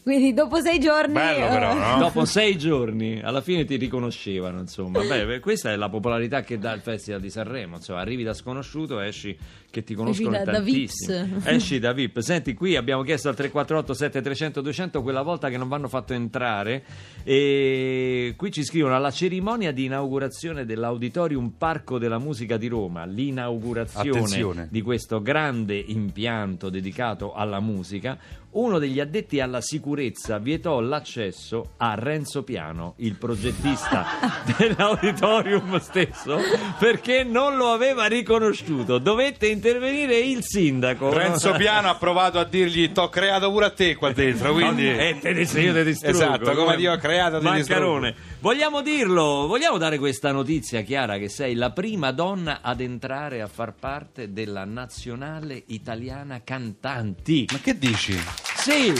Quindi 0.05 0.35
dopo 0.35 0.61
sei 0.61 0.79
giorni... 0.79 1.15
Bello 1.15 1.49
però, 1.49 1.71
eh, 1.71 1.75
no? 1.75 1.97
Dopo 2.05 2.27
sei 2.27 2.59
giorni, 2.59 3.23
alla 3.23 3.41
fine 3.41 3.65
ti 3.65 3.77
riconoscevano, 3.77 4.61
insomma. 4.61 5.01
Beh, 5.01 5.25
beh, 5.25 5.41
questa 5.41 5.73
è 5.73 5.77
la 5.77 5.89
popolarità 5.89 6.43
che 6.43 6.59
dà 6.59 6.75
il 6.75 6.83
Festival 6.83 7.23
di 7.23 7.31
Sanremo. 7.31 7.77
Insomma, 7.77 8.01
arrivi 8.01 8.23
da 8.23 8.35
sconosciuto, 8.35 9.01
esci 9.01 9.35
che 9.75 9.83
ti 9.83 9.95
conoscono 9.95 10.31
da- 10.31 10.45
da 10.45 10.53
tantissimi. 10.53 11.25
Vips. 11.25 11.47
Esci 11.47 11.79
da 11.81 11.93
VIP. 11.93 12.21
Senti, 12.21 12.55
qui 12.55 12.77
abbiamo 12.77 13.03
chiesto 13.03 13.29
al 13.29 13.35
348 13.35 13.93
7300 13.93 14.61
200 14.61 15.03
quella 15.03 15.23
volta 15.23 15.49
che 15.49 15.57
non 15.57 15.67
vanno 15.67 15.89
fatto 15.89 16.13
entrare. 16.13 16.85
E 17.25 18.35
qui 18.37 18.53
ci 18.53 18.63
scrivono 18.63 18.95
alla 18.95 19.11
cerimonia 19.11 19.73
di 19.73 19.85
inaugurazione 19.85 20.65
dell'Auditorium 20.65 21.55
Parco 21.59 21.99
della 21.99 22.19
Musica 22.19 22.57
di 22.57 22.69
Roma, 22.69 23.05
l'inaugurazione 23.05 24.09
Attenzione. 24.11 24.69
di 24.71 24.81
questo 24.81 25.21
grande 25.21 25.77
impianto 25.77 26.71
dedicato 26.71 27.33
alla 27.35 27.59
musica, 27.59 28.17
uno 28.55 28.79
degli 28.79 29.01
addetti 29.01 29.41
alla 29.41 29.61
sicurezza 29.61 30.39
vietò 30.39 30.79
l'accesso 30.79 31.73
a 31.79 31.95
Renzo 31.97 32.45
Piano, 32.45 32.95
il 32.99 33.17
progettista 33.17 34.05
dell'auditorium 34.57 35.81
stesso, 35.81 36.39
perché 36.79 37.25
non 37.25 37.57
lo 37.57 37.73
aveva 37.73 38.07
riconosciuto. 38.07 38.99
Dovette 38.99 39.49
intervenire 39.65 40.19
il 40.19 40.45
sindaco. 40.45 41.11
Renzo 41.11 41.53
Piano 41.57 41.89
ha 41.89 41.95
provato 41.97 42.39
a 42.39 42.45
dirgli 42.45 42.93
t'ho 42.93 43.09
creato 43.09 43.51
pure 43.51 43.67
a 43.67 43.71
te 43.71 43.97
qua 43.97 44.13
dentro, 44.13 44.53
quindi... 44.53 44.87
E 44.87 45.17
te 45.21 45.33
ne 45.33 45.41
io 45.41 45.73
te 45.73 45.85
distruggo. 45.85 46.17
Esatto, 46.17 46.53
come 46.53 46.77
Dio 46.77 46.93
ha 46.93 46.99
creato, 46.99 47.39
ti 47.39 47.45
Maccarone. 47.45 48.15
Vogliamo 48.41 48.83
dirlo, 48.83 49.47
vogliamo 49.47 49.79
dare 49.79 49.99
questa 49.99 50.31
notizia 50.31 50.83
chiara 50.83 51.17
che 51.17 51.31
sei 51.31 51.55
la 51.55 51.71
prima 51.71 52.13
donna 52.13 52.59
ad 52.61 52.81
entrare 52.81 53.41
a 53.41 53.47
far 53.47 53.73
parte 53.73 54.33
della 54.33 54.65
nazionale 54.65 55.63
italiana 55.69 56.43
cantanti. 56.45 57.47
Ma 57.51 57.59
che 57.59 57.79
dici? 57.79 58.19
Sì! 58.57 58.93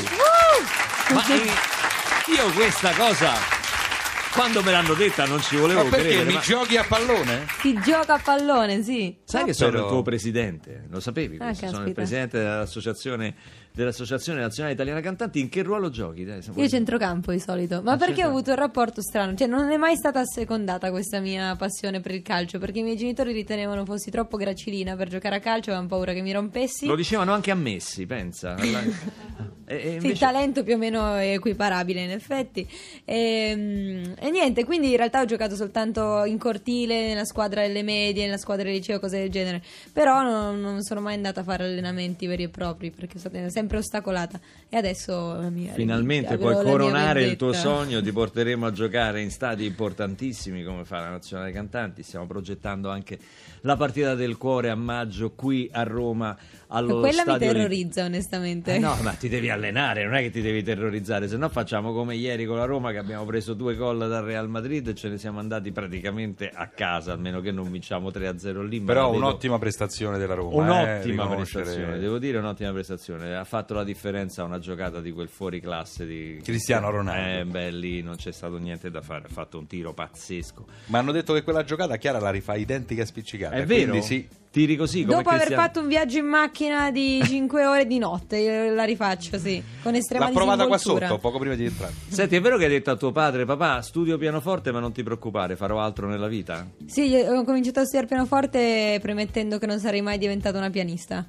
Ma 1.13 1.27
eh, 1.27 2.33
io 2.35 2.51
questa 2.55 2.93
cosa 2.93 3.64
quando 4.35 4.63
me 4.63 4.73
l'hanno 4.73 4.95
detta 4.95 5.25
non 5.27 5.41
ci 5.41 5.57
volevo 5.57 5.85
Ma 5.85 5.91
perché 5.91 6.07
credere. 6.09 6.27
mi 6.27 6.35
ma- 6.35 6.41
giochi 6.41 6.77
a 6.77 6.85
pallone? 6.85 7.47
Si 7.61 7.73
gioca 7.85 8.15
a 8.15 8.21
pallone, 8.23 8.83
sì. 8.83 9.17
Sai 9.25 9.45
che 9.45 9.53
sono 9.53 9.71
però- 9.71 9.83
il 9.85 9.89
tuo 9.91 10.03
presidente? 10.03 10.87
Lo 10.91 11.01
sapevi? 11.01 11.39
Ah, 11.41 11.55
sono 11.55 11.87
il 11.87 11.93
presidente 11.95 12.39
dell'associazione, 12.39 13.35
dell'associazione 13.77 14.39
Nazionale 14.41 14.75
Italiana 14.75 15.01
Cantanti. 15.01 15.41
In 15.41 15.49
che 15.49 15.63
ruolo 15.63 15.91
giochi? 15.91 16.25
Dai, 16.25 16.41
Io 16.55 16.69
centrocampo 16.69 17.33
di 17.33 17.41
solito, 17.41 17.83
ma 17.83 17.93
Ah, 17.93 17.97
perché 17.97 18.13
ho 18.13 18.17
centro- 18.17 18.31
avuto 18.31 18.51
un 18.51 18.57
rapporto 18.57 19.03
strano, 19.03 19.35
cioè 19.35 19.49
non 19.49 19.69
è 19.73 19.77
mai 19.77 19.97
stata 19.97 20.21
assecondata 20.21 20.91
questa 20.91 21.19
mia 21.19 21.57
passione 21.57 21.99
per 22.01 22.15
il 22.15 22.23
calcio, 22.23 22.61
perché 22.61 22.79
i 22.79 22.83
miei 22.85 22.97
genitori 22.97 23.33
ritenevano 23.33 23.85
fossi 23.85 24.13
troppo 24.13 24.37
gracilina 24.37 24.95
per 24.95 25.09
giocare 25.09 25.37
a 25.37 25.41
calcio, 25.41 25.71
avevano 25.71 25.89
paura 25.89 26.13
che 26.13 26.21
mi 26.23 26.31
rompessi. 26.33 26.87
Lo 26.87 26.95
dicevano 26.95 27.33
anche 27.33 27.51
a 27.51 27.57
Messi, 27.57 28.07
pensa. 28.07 28.55
Alla- 28.63 28.83
e, 29.67 29.77
e 29.77 29.81
Sì, 29.81 29.87
il 29.87 29.93
invece- 29.95 30.19
talento 30.21 30.63
più 30.63 30.75
o 30.75 30.77
meno 30.79 31.15
è 31.17 31.33
equiparabile 31.33 32.03
in 32.03 32.11
effetti. 32.11 32.69
E, 33.05 34.15
e 34.21 34.31
niente, 34.31 34.65
quindi 34.65 34.91
in 34.91 34.97
realtà 34.97 35.21
ho 35.21 35.25
giocato 35.25 35.57
soltanto 35.57 36.23
in 36.25 36.39
cortile, 36.39 37.07
nella 37.09 37.25
squadra 37.25 37.63
delle 37.67 37.83
medie, 37.83 38.25
nella 38.27 38.37
squadra 38.37 38.65
del 38.65 38.75
liceo, 38.75 39.01
cose 39.01 39.19
del 39.19 39.31
genere. 39.31 39.63
Però 39.93 40.23
non, 40.23 40.61
non 40.61 40.83
sono 40.83 41.01
mai 41.01 41.15
andata 41.15 41.41
a 41.41 41.43
fare 41.45 41.65
allenamenti 41.65 42.27
veri 42.29 42.45
e 42.45 42.49
propri 42.51 42.91
perché 42.91 43.19
sono 43.19 43.31
stata 43.31 43.39
sempre 43.65 43.79
ostacolata. 43.79 44.41
E 44.69 44.77
adesso 44.77 45.39
mia 45.51 45.73
Finalmente 45.73 46.37
puoi 46.37 46.63
coronare 46.63 47.25
il 47.25 47.37
tuo 47.37 47.53
sogno, 47.53 48.03
ti 48.03 48.13
porteremo 48.13 48.67
a 48.67 48.73
giocare 48.73 49.21
in 49.21 49.31
stadi 49.31 49.65
importantissimi 49.65 50.63
come 50.63 50.85
fa 50.85 51.01
la 51.01 51.11
Nazionale 51.11 51.53
Cantanti. 51.53 52.03
Stiamo 52.03 52.27
progettando 52.27 52.91
anche 52.91 53.19
la 53.65 53.77
partita 53.77 54.15
del 54.15 54.37
cuore 54.37 54.69
a 54.71 54.75
maggio 54.75 55.33
qui 55.33 55.69
a 55.73 55.83
Roma 55.85 56.37
allo 56.69 57.01
Quella 57.01 57.07
mi 57.07 57.13
stadio 57.13 57.33
Olimpico. 57.33 57.53
terrorizza 57.53 58.05
onestamente. 58.05 58.75
Eh 58.75 58.79
no, 58.79 58.97
ma 59.03 59.13
ti 59.13 59.29
devi 59.29 59.49
allenare, 59.49 60.05
non 60.05 60.15
è 60.15 60.23
che 60.23 60.31
ti 60.31 60.41
devi 60.43 60.63
terrorizzare, 60.63 61.29
se 61.29 61.37
no 61.37 61.49
facciamo 61.49 61.93
come 61.93 62.17
ieri 62.17 62.47
con 62.47 62.57
la 62.57 62.65
Roma 62.65 62.91
che 62.91 62.99
abbiamo 62.99 63.25
preso 63.25 63.55
due 63.55 63.77
gol 63.77 63.99
dal 63.99 64.25
Real 64.25 64.49
Madrid 64.49 64.89
e 64.89 64.95
ce 64.95 65.09
ne 65.09 65.19
siamo 65.19 65.39
andati 65.39 65.71
praticamente 65.73 66.51
a 66.53 66.67
casa, 66.69 67.13
almeno 67.13 67.41
che 67.41 67.53
non 67.53 67.71
vinciamo 67.71 68.11
3-0 68.11 68.67
lì. 68.67 68.81
Però 68.81 69.11
vedo- 69.11 69.25
un'ottima 69.25 69.59
prestazione 69.59 70.19
della 70.19 70.35
Roma. 70.35 70.57
Un'ottima 70.57 71.31
eh, 71.31 71.35
prestazione, 71.37 71.99
devo 71.99 72.19
dire 72.19 72.39
un'ottima 72.39 72.73
prestazione. 72.73 73.37
Ha 73.37 73.45
fatto 73.45 73.75
la 73.75 73.85
differenza 73.85 74.43
una 74.43 74.59
giocata 74.59 75.01
di 75.01 75.13
quel 75.13 75.29
fuori 75.29 75.61
classe 75.61 76.07
di 76.07 76.41
Cristiano 76.43 76.91
Ronaldo. 76.91 77.41
Eh, 77.41 77.45
beh, 77.45 77.71
lì 77.71 78.03
non 78.03 78.17
c'è 78.17 78.33
stato 78.33 78.59
niente 78.59 78.91
da 78.91 79.01
fare, 79.01 79.27
ha 79.27 79.33
fatto 79.33 79.59
un 79.59 79.67
tiro 79.67 79.93
pazzesco. 79.93 80.67
Ma 80.87 80.99
hanno 80.99 81.13
detto 81.13 81.33
che 81.35 81.43
quella 81.43 81.63
giocata 81.63 81.97
Chiara 81.97 82.19
la 82.19 82.31
rifà 82.31 82.57
identica 82.57 83.05
spiccicata. 83.05 83.54
È 83.63 83.65
vero? 83.65 83.89
Quindi 83.91 84.07
sì. 84.07 84.29
Tiri 84.55 84.77
così 84.77 85.03
come 85.03 85.17
Dopo 85.17 85.29
aver 85.31 85.41
Cristiano- 85.47 85.63
fatto 85.65 85.81
un 85.81 85.89
viaggio 85.89 86.19
in 86.19 86.27
macchina 86.27 86.93
di 86.93 87.21
5 87.27 87.67
ore 87.67 87.87
di 87.87 87.99
notte, 87.99 88.37
io 88.39 88.73
la 88.73 88.85
rifaccio, 88.85 89.37
sì, 89.37 89.61
con 89.83 89.97
estrema 89.97 90.27
L'ha 90.27 90.31
provata 90.33 90.67
qua 90.69 90.79
sotto, 90.79 91.19
poco 91.19 91.41
prima 91.41 91.57
di 91.57 91.65
entrare. 91.65 91.93
Senti, 92.07 92.37
è 92.37 92.41
vero 92.41 92.57
che 92.57 92.63
hai 92.67 92.71
detto 92.71 92.93
a 92.93 92.97
tuo 92.97 93.11
padre, 93.11 93.45
papà, 93.45 93.83
studio 93.83 94.17
pianoforte, 94.17 94.71
ma 94.71 94.79
non 94.79 94.93
ti 94.93 95.03
preoccupare, 95.03 95.57
farò 95.57 95.81
altro 95.81 96.07
nella 96.07 96.29
vita? 96.29 96.65
Sì, 96.87 97.13
ho 97.17 97.43
cominciato 97.43 97.81
a 97.81 97.83
studiare 97.83 98.07
pianoforte 98.07 99.01
premettendo 99.03 99.59
che 99.59 99.67
non 99.67 99.81
sarei 99.81 100.03
mai 100.03 100.19
diventata 100.19 100.57
una 100.57 100.71
pianista. 100.71 101.27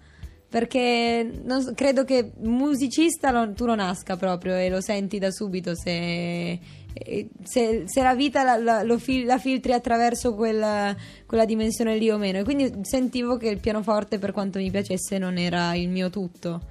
Perché 0.47 1.27
non 1.43 1.73
credo 1.75 2.03
che 2.05 2.31
musicista 2.41 3.31
lo- 3.31 3.51
tu 3.53 3.65
lo 3.65 3.73
nasca 3.75 4.15
proprio 4.15 4.55
e 4.55 4.69
lo 4.69 4.79
senti 4.81 5.17
da 5.17 5.31
subito 5.31 5.75
se, 5.75 6.59
se- 7.43 7.83
se 7.85 8.01
la 8.01 8.15
vita 8.15 8.43
la, 8.43 8.83
la- 8.83 8.97
fil- 8.97 9.25
la 9.25 9.37
filtri 9.37 9.73
attraverso 9.73 10.33
quella, 10.35 10.95
quella 11.25 11.45
dimensione 11.45 11.97
lì 11.97 12.09
o 12.09 12.17
meno. 12.17 12.39
E 12.39 12.43
quindi 12.43 12.71
sentivo 12.83 13.37
che 13.37 13.49
il 13.49 13.59
pianoforte, 13.59 14.17
per 14.19 14.31
quanto 14.31 14.59
mi 14.59 14.71
piacesse, 14.71 15.17
non 15.17 15.37
era 15.37 15.75
il 15.75 15.89
mio 15.89 16.09
tutto. 16.09 16.61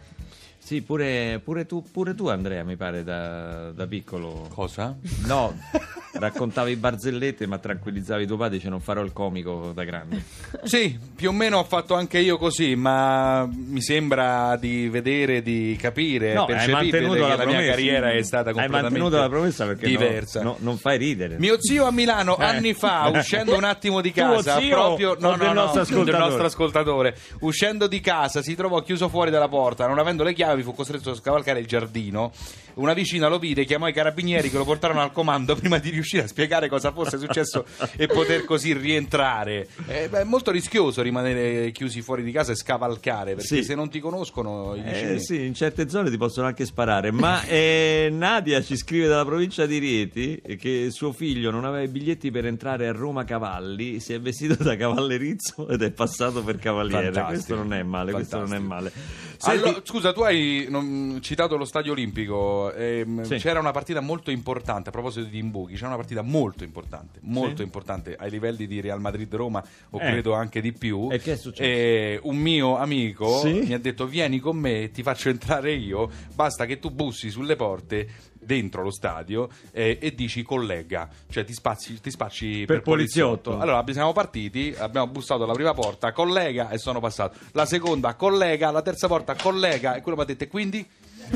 Sì, 0.65 0.81
pure, 0.81 1.43
pure 1.45 1.67
tu, 1.67 1.85
pure 1.93 2.15
tu, 2.15 2.29
Andrea, 2.29 2.65
mi 2.65 2.77
pare 2.77 3.05
da, 3.05 3.71
da 3.73 3.87
piccolo. 3.87 4.49
Cosa? 4.55 4.97
No, 5.27 5.55
raccontavi 6.15 6.77
barzellette, 6.77 7.47
ma 7.47 7.59
tranquillizzavi 7.59 8.27
tuo 8.27 8.39
padre, 8.39 8.57
dice 8.57 8.71
non 8.71 8.81
farò 8.81 9.03
il 9.03 9.13
comico 9.13 9.73
da 9.75 9.85
grande. 9.85 10.23
Sì, 10.65 10.99
più 11.15 11.29
o 11.29 11.33
meno 11.33 11.59
ho 11.59 11.65
fatto 11.65 11.93
anche 11.95 12.19
io 12.19 12.39
così, 12.39 12.75
ma 12.77 13.47
mi 13.53 13.83
sembra 13.83 14.57
di 14.57 14.89
vedere, 14.89 15.43
di 15.43 15.77
capire, 15.79 16.33
No, 16.33 16.45
hai 16.47 16.55
percepibile 16.55 17.01
che 17.11 17.19
la 17.19 17.37
promessa. 17.37 17.45
mia 17.61 17.69
carriera 17.69 18.11
è 18.13 18.23
stata 18.23 18.49
Hai 18.49 18.55
completamente 18.55 18.99
mantenuto 18.99 19.17
la 19.19 19.29
promessa 19.29 19.67
perché 19.67 19.85
no- 19.85 19.91
diversa. 19.91 20.43
no- 20.43 20.57
non 20.61 20.79
fai 20.79 20.97
ridere. 20.97 21.37
Mio 21.39 21.57
zio 21.61 21.85
a 21.85 21.91
Milano 21.91 22.39
Eh. 22.39 22.45
anni 22.45 22.73
fa, 22.73 23.09
uscendo 23.15 23.55
un 23.55 23.65
attimo 23.65 24.01
di 24.01 24.11
casa, 24.13 24.59
proprio 24.67 25.11
o 25.11 25.17
del 25.17 25.53
nostro 25.53 26.05
del 26.05 26.17
nostro 26.17 26.45
ascoltatore, 26.47 27.15
uscendo 27.41 27.87
di 27.87 28.01
casa 28.01 28.41
si 28.41 28.55
trovò 28.55 28.81
chiuso 28.81 29.11
fuori 29.11 29.31
dalla 29.31 29.49
porta, 29.49 29.87
non 29.87 29.99
avendo 29.99 30.23
le 30.25 30.33
chiavi 30.33 30.54
fu 30.63 30.75
costretto 30.75 31.11
a 31.11 31.15
scavalcare 31.15 31.61
il 31.61 31.67
giardino. 31.67 32.33
Una 32.75 32.93
vicina 32.93 33.29
lo 33.29 33.39
vide, 33.39 33.65
chiamò 33.65 33.87
i 33.87 33.93
carabinieri 33.93 34.51
che 34.51 34.57
lo 34.57 34.65
portarono 34.65 35.01
al 35.01 35.13
comando 35.13 35.55
prima 35.57 35.79
di 35.79 35.91
riuscire 35.91 36.25
a 36.25 36.27
spiegare 36.27 36.69
cosa 36.69 36.91
fosse 36.93 37.19
successo 37.19 37.65
e 37.97 38.07
poter 38.07 38.45
così 38.45 38.73
rientrare. 38.73 39.69
Eh, 39.87 40.09
beh, 40.09 40.21
è 40.21 40.25
molto 40.25 40.51
rischioso 40.51 41.01
rimanere 41.03 41.71
chiusi 41.71 42.03
fuori 42.03 42.23
di 42.25 42.33
casa 42.33 42.53
e 42.53 42.57
scavalcare, 42.57 43.35
perché 43.35 43.57
Sì. 43.57 43.63
se 43.63 43.75
non 43.75 43.89
ti 43.91 44.01
conoscono 44.01 44.75
Eh, 44.75 45.19
sì, 45.21 45.45
in 45.45 45.55
certe 45.55 45.89
zone 45.89 46.11
ti 46.11 46.17
possono 46.17 46.47
anche 46.49 46.65
sparare. 46.67 47.13
Ma 47.13 47.45
eh, 47.45 48.09
Nadia 48.11 48.61
ci 48.63 48.77
scrive 48.77 49.07
dalla 49.07 49.25
provincia 49.25 49.67
di 49.67 49.79
Rieti 49.79 50.43
che 50.59 50.89
suo 50.91 51.13
figlio 51.13 51.51
non 51.51 51.65
aveva 51.65 51.83
i 51.85 51.89
biglietti 51.89 52.31
per 52.33 52.47
entrare 52.47 52.89
a 52.89 52.93
Roma 52.93 53.23
Cavalli, 53.25 54.01
si 54.01 54.13
è 54.15 54.21
vestito 54.21 54.63
da 54.63 54.77
cavallerizzo 54.77 55.69
ed 55.69 55.83
è 55.83 55.91
passato 55.93 56.43
per 56.43 56.57
cavaliere. 56.57 57.05
Fantastico. 57.13 57.29
Questo 57.29 57.55
non 57.55 57.73
è 57.73 57.83
male, 57.85 58.13
questo 58.13 58.39
non 58.39 58.53
è 58.55 58.59
male. 58.59 58.93
Senti- 59.37 59.81
scusa, 59.85 60.13
tu 60.13 60.21
hai 60.23 60.67
non- 60.69 61.19
citato 61.21 61.57
lo 61.57 61.65
stadio 61.65 61.93
olimpico. 61.93 62.73
ehm, 62.73 63.23
Sì. 63.23 63.37
C'era 63.37 63.61
una 63.61 63.71
partita 63.73 64.01
molto 64.01 64.31
importante 64.31 64.89
a 64.89 64.93
proposito 64.93 65.27
di 65.27 65.39
imbuchi. 65.39 65.75
C'era 65.75 65.89
una 65.89 65.97
partita 65.97 66.23
molto 66.23 66.65
importante, 66.65 67.19
molto 67.23 67.57
Sì. 67.59 67.63
importante 67.63 68.17
ai 68.19 68.31
livelli 68.31 68.67
di 68.67 68.81
Real 68.81 69.01
Madrid-Roma, 69.01 69.63
o 69.91 69.99
Eh. 70.01 70.11
credo 70.11 70.33
anche 70.35 70.61
di 70.61 70.73
più. 70.73 71.09
E 71.11 71.19
che 71.19 71.33
è 71.33 71.37
successo? 71.37 71.63
E 71.69 72.19
un 72.23 72.37
mio 72.37 72.77
amico 72.77 73.39
Sì? 73.41 73.53
mi 73.67 73.73
ha 73.75 73.79
detto: 73.79 74.07
Vieni 74.07 74.39
con 74.39 74.57
me, 74.57 74.91
ti 74.91 75.03
faccio 75.03 75.29
entrare 75.29 75.73
io. 75.73 76.11
Basta 76.35 76.67
che 76.67 76.79
tu 76.79 76.91
bussi 76.91 77.31
sulle 77.31 77.57
porte 77.57 78.09
dentro 78.45 78.83
lo 78.83 78.91
stadio 78.91 79.49
eh, 79.73 79.99
e 80.01 80.15
dici 80.15 80.43
collega, 80.43 81.09
cioè 81.31 81.45
ti 81.45 81.53
spazzi, 81.53 82.01
ti 82.01 82.11
spacci 82.11 82.65
Per 82.67 82.83
poliziotto. 82.83 83.59
Allora 83.59 83.85
siamo 83.91 84.13
partiti, 84.13 84.75
abbiamo 84.77 85.09
bussato 85.09 85.45
alla 85.45 85.53
prima 85.53 85.75
porta, 85.75 86.13
collega 86.13 86.71
e 86.71 86.79
sono 86.79 87.01
passato. 87.01 87.37
La 87.53 87.67
seconda, 87.67 88.15
collega, 88.15 88.71
la 88.71 88.83
terza 88.83 89.09
porta, 89.09 89.35
collega 89.35 89.97
e 89.97 90.01
quello 90.01 90.17
mi 90.17 90.25
ha 90.25 90.27
detto 90.27 90.47
quindi? 90.49 90.87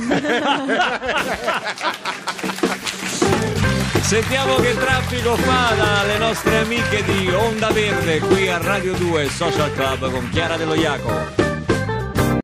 Sentiamo 4.03 4.57
che 4.57 4.75
traffico 4.75 5.37
fa 5.37 5.75
dalle 5.75 6.19
nostre 6.19 6.59
amiche 6.59 7.05
di 7.05 7.31
Onda 7.31 7.71
Verde 7.71 8.21
qui 8.21 8.49
a 8.49 8.57
Radio 8.57 8.95
2 8.95 9.29
Social 9.29 9.73
Club 9.75 10.11
con 10.11 10.29
Chiara 10.31 10.57
Dello 10.57 10.75
Iaco. 10.75 11.48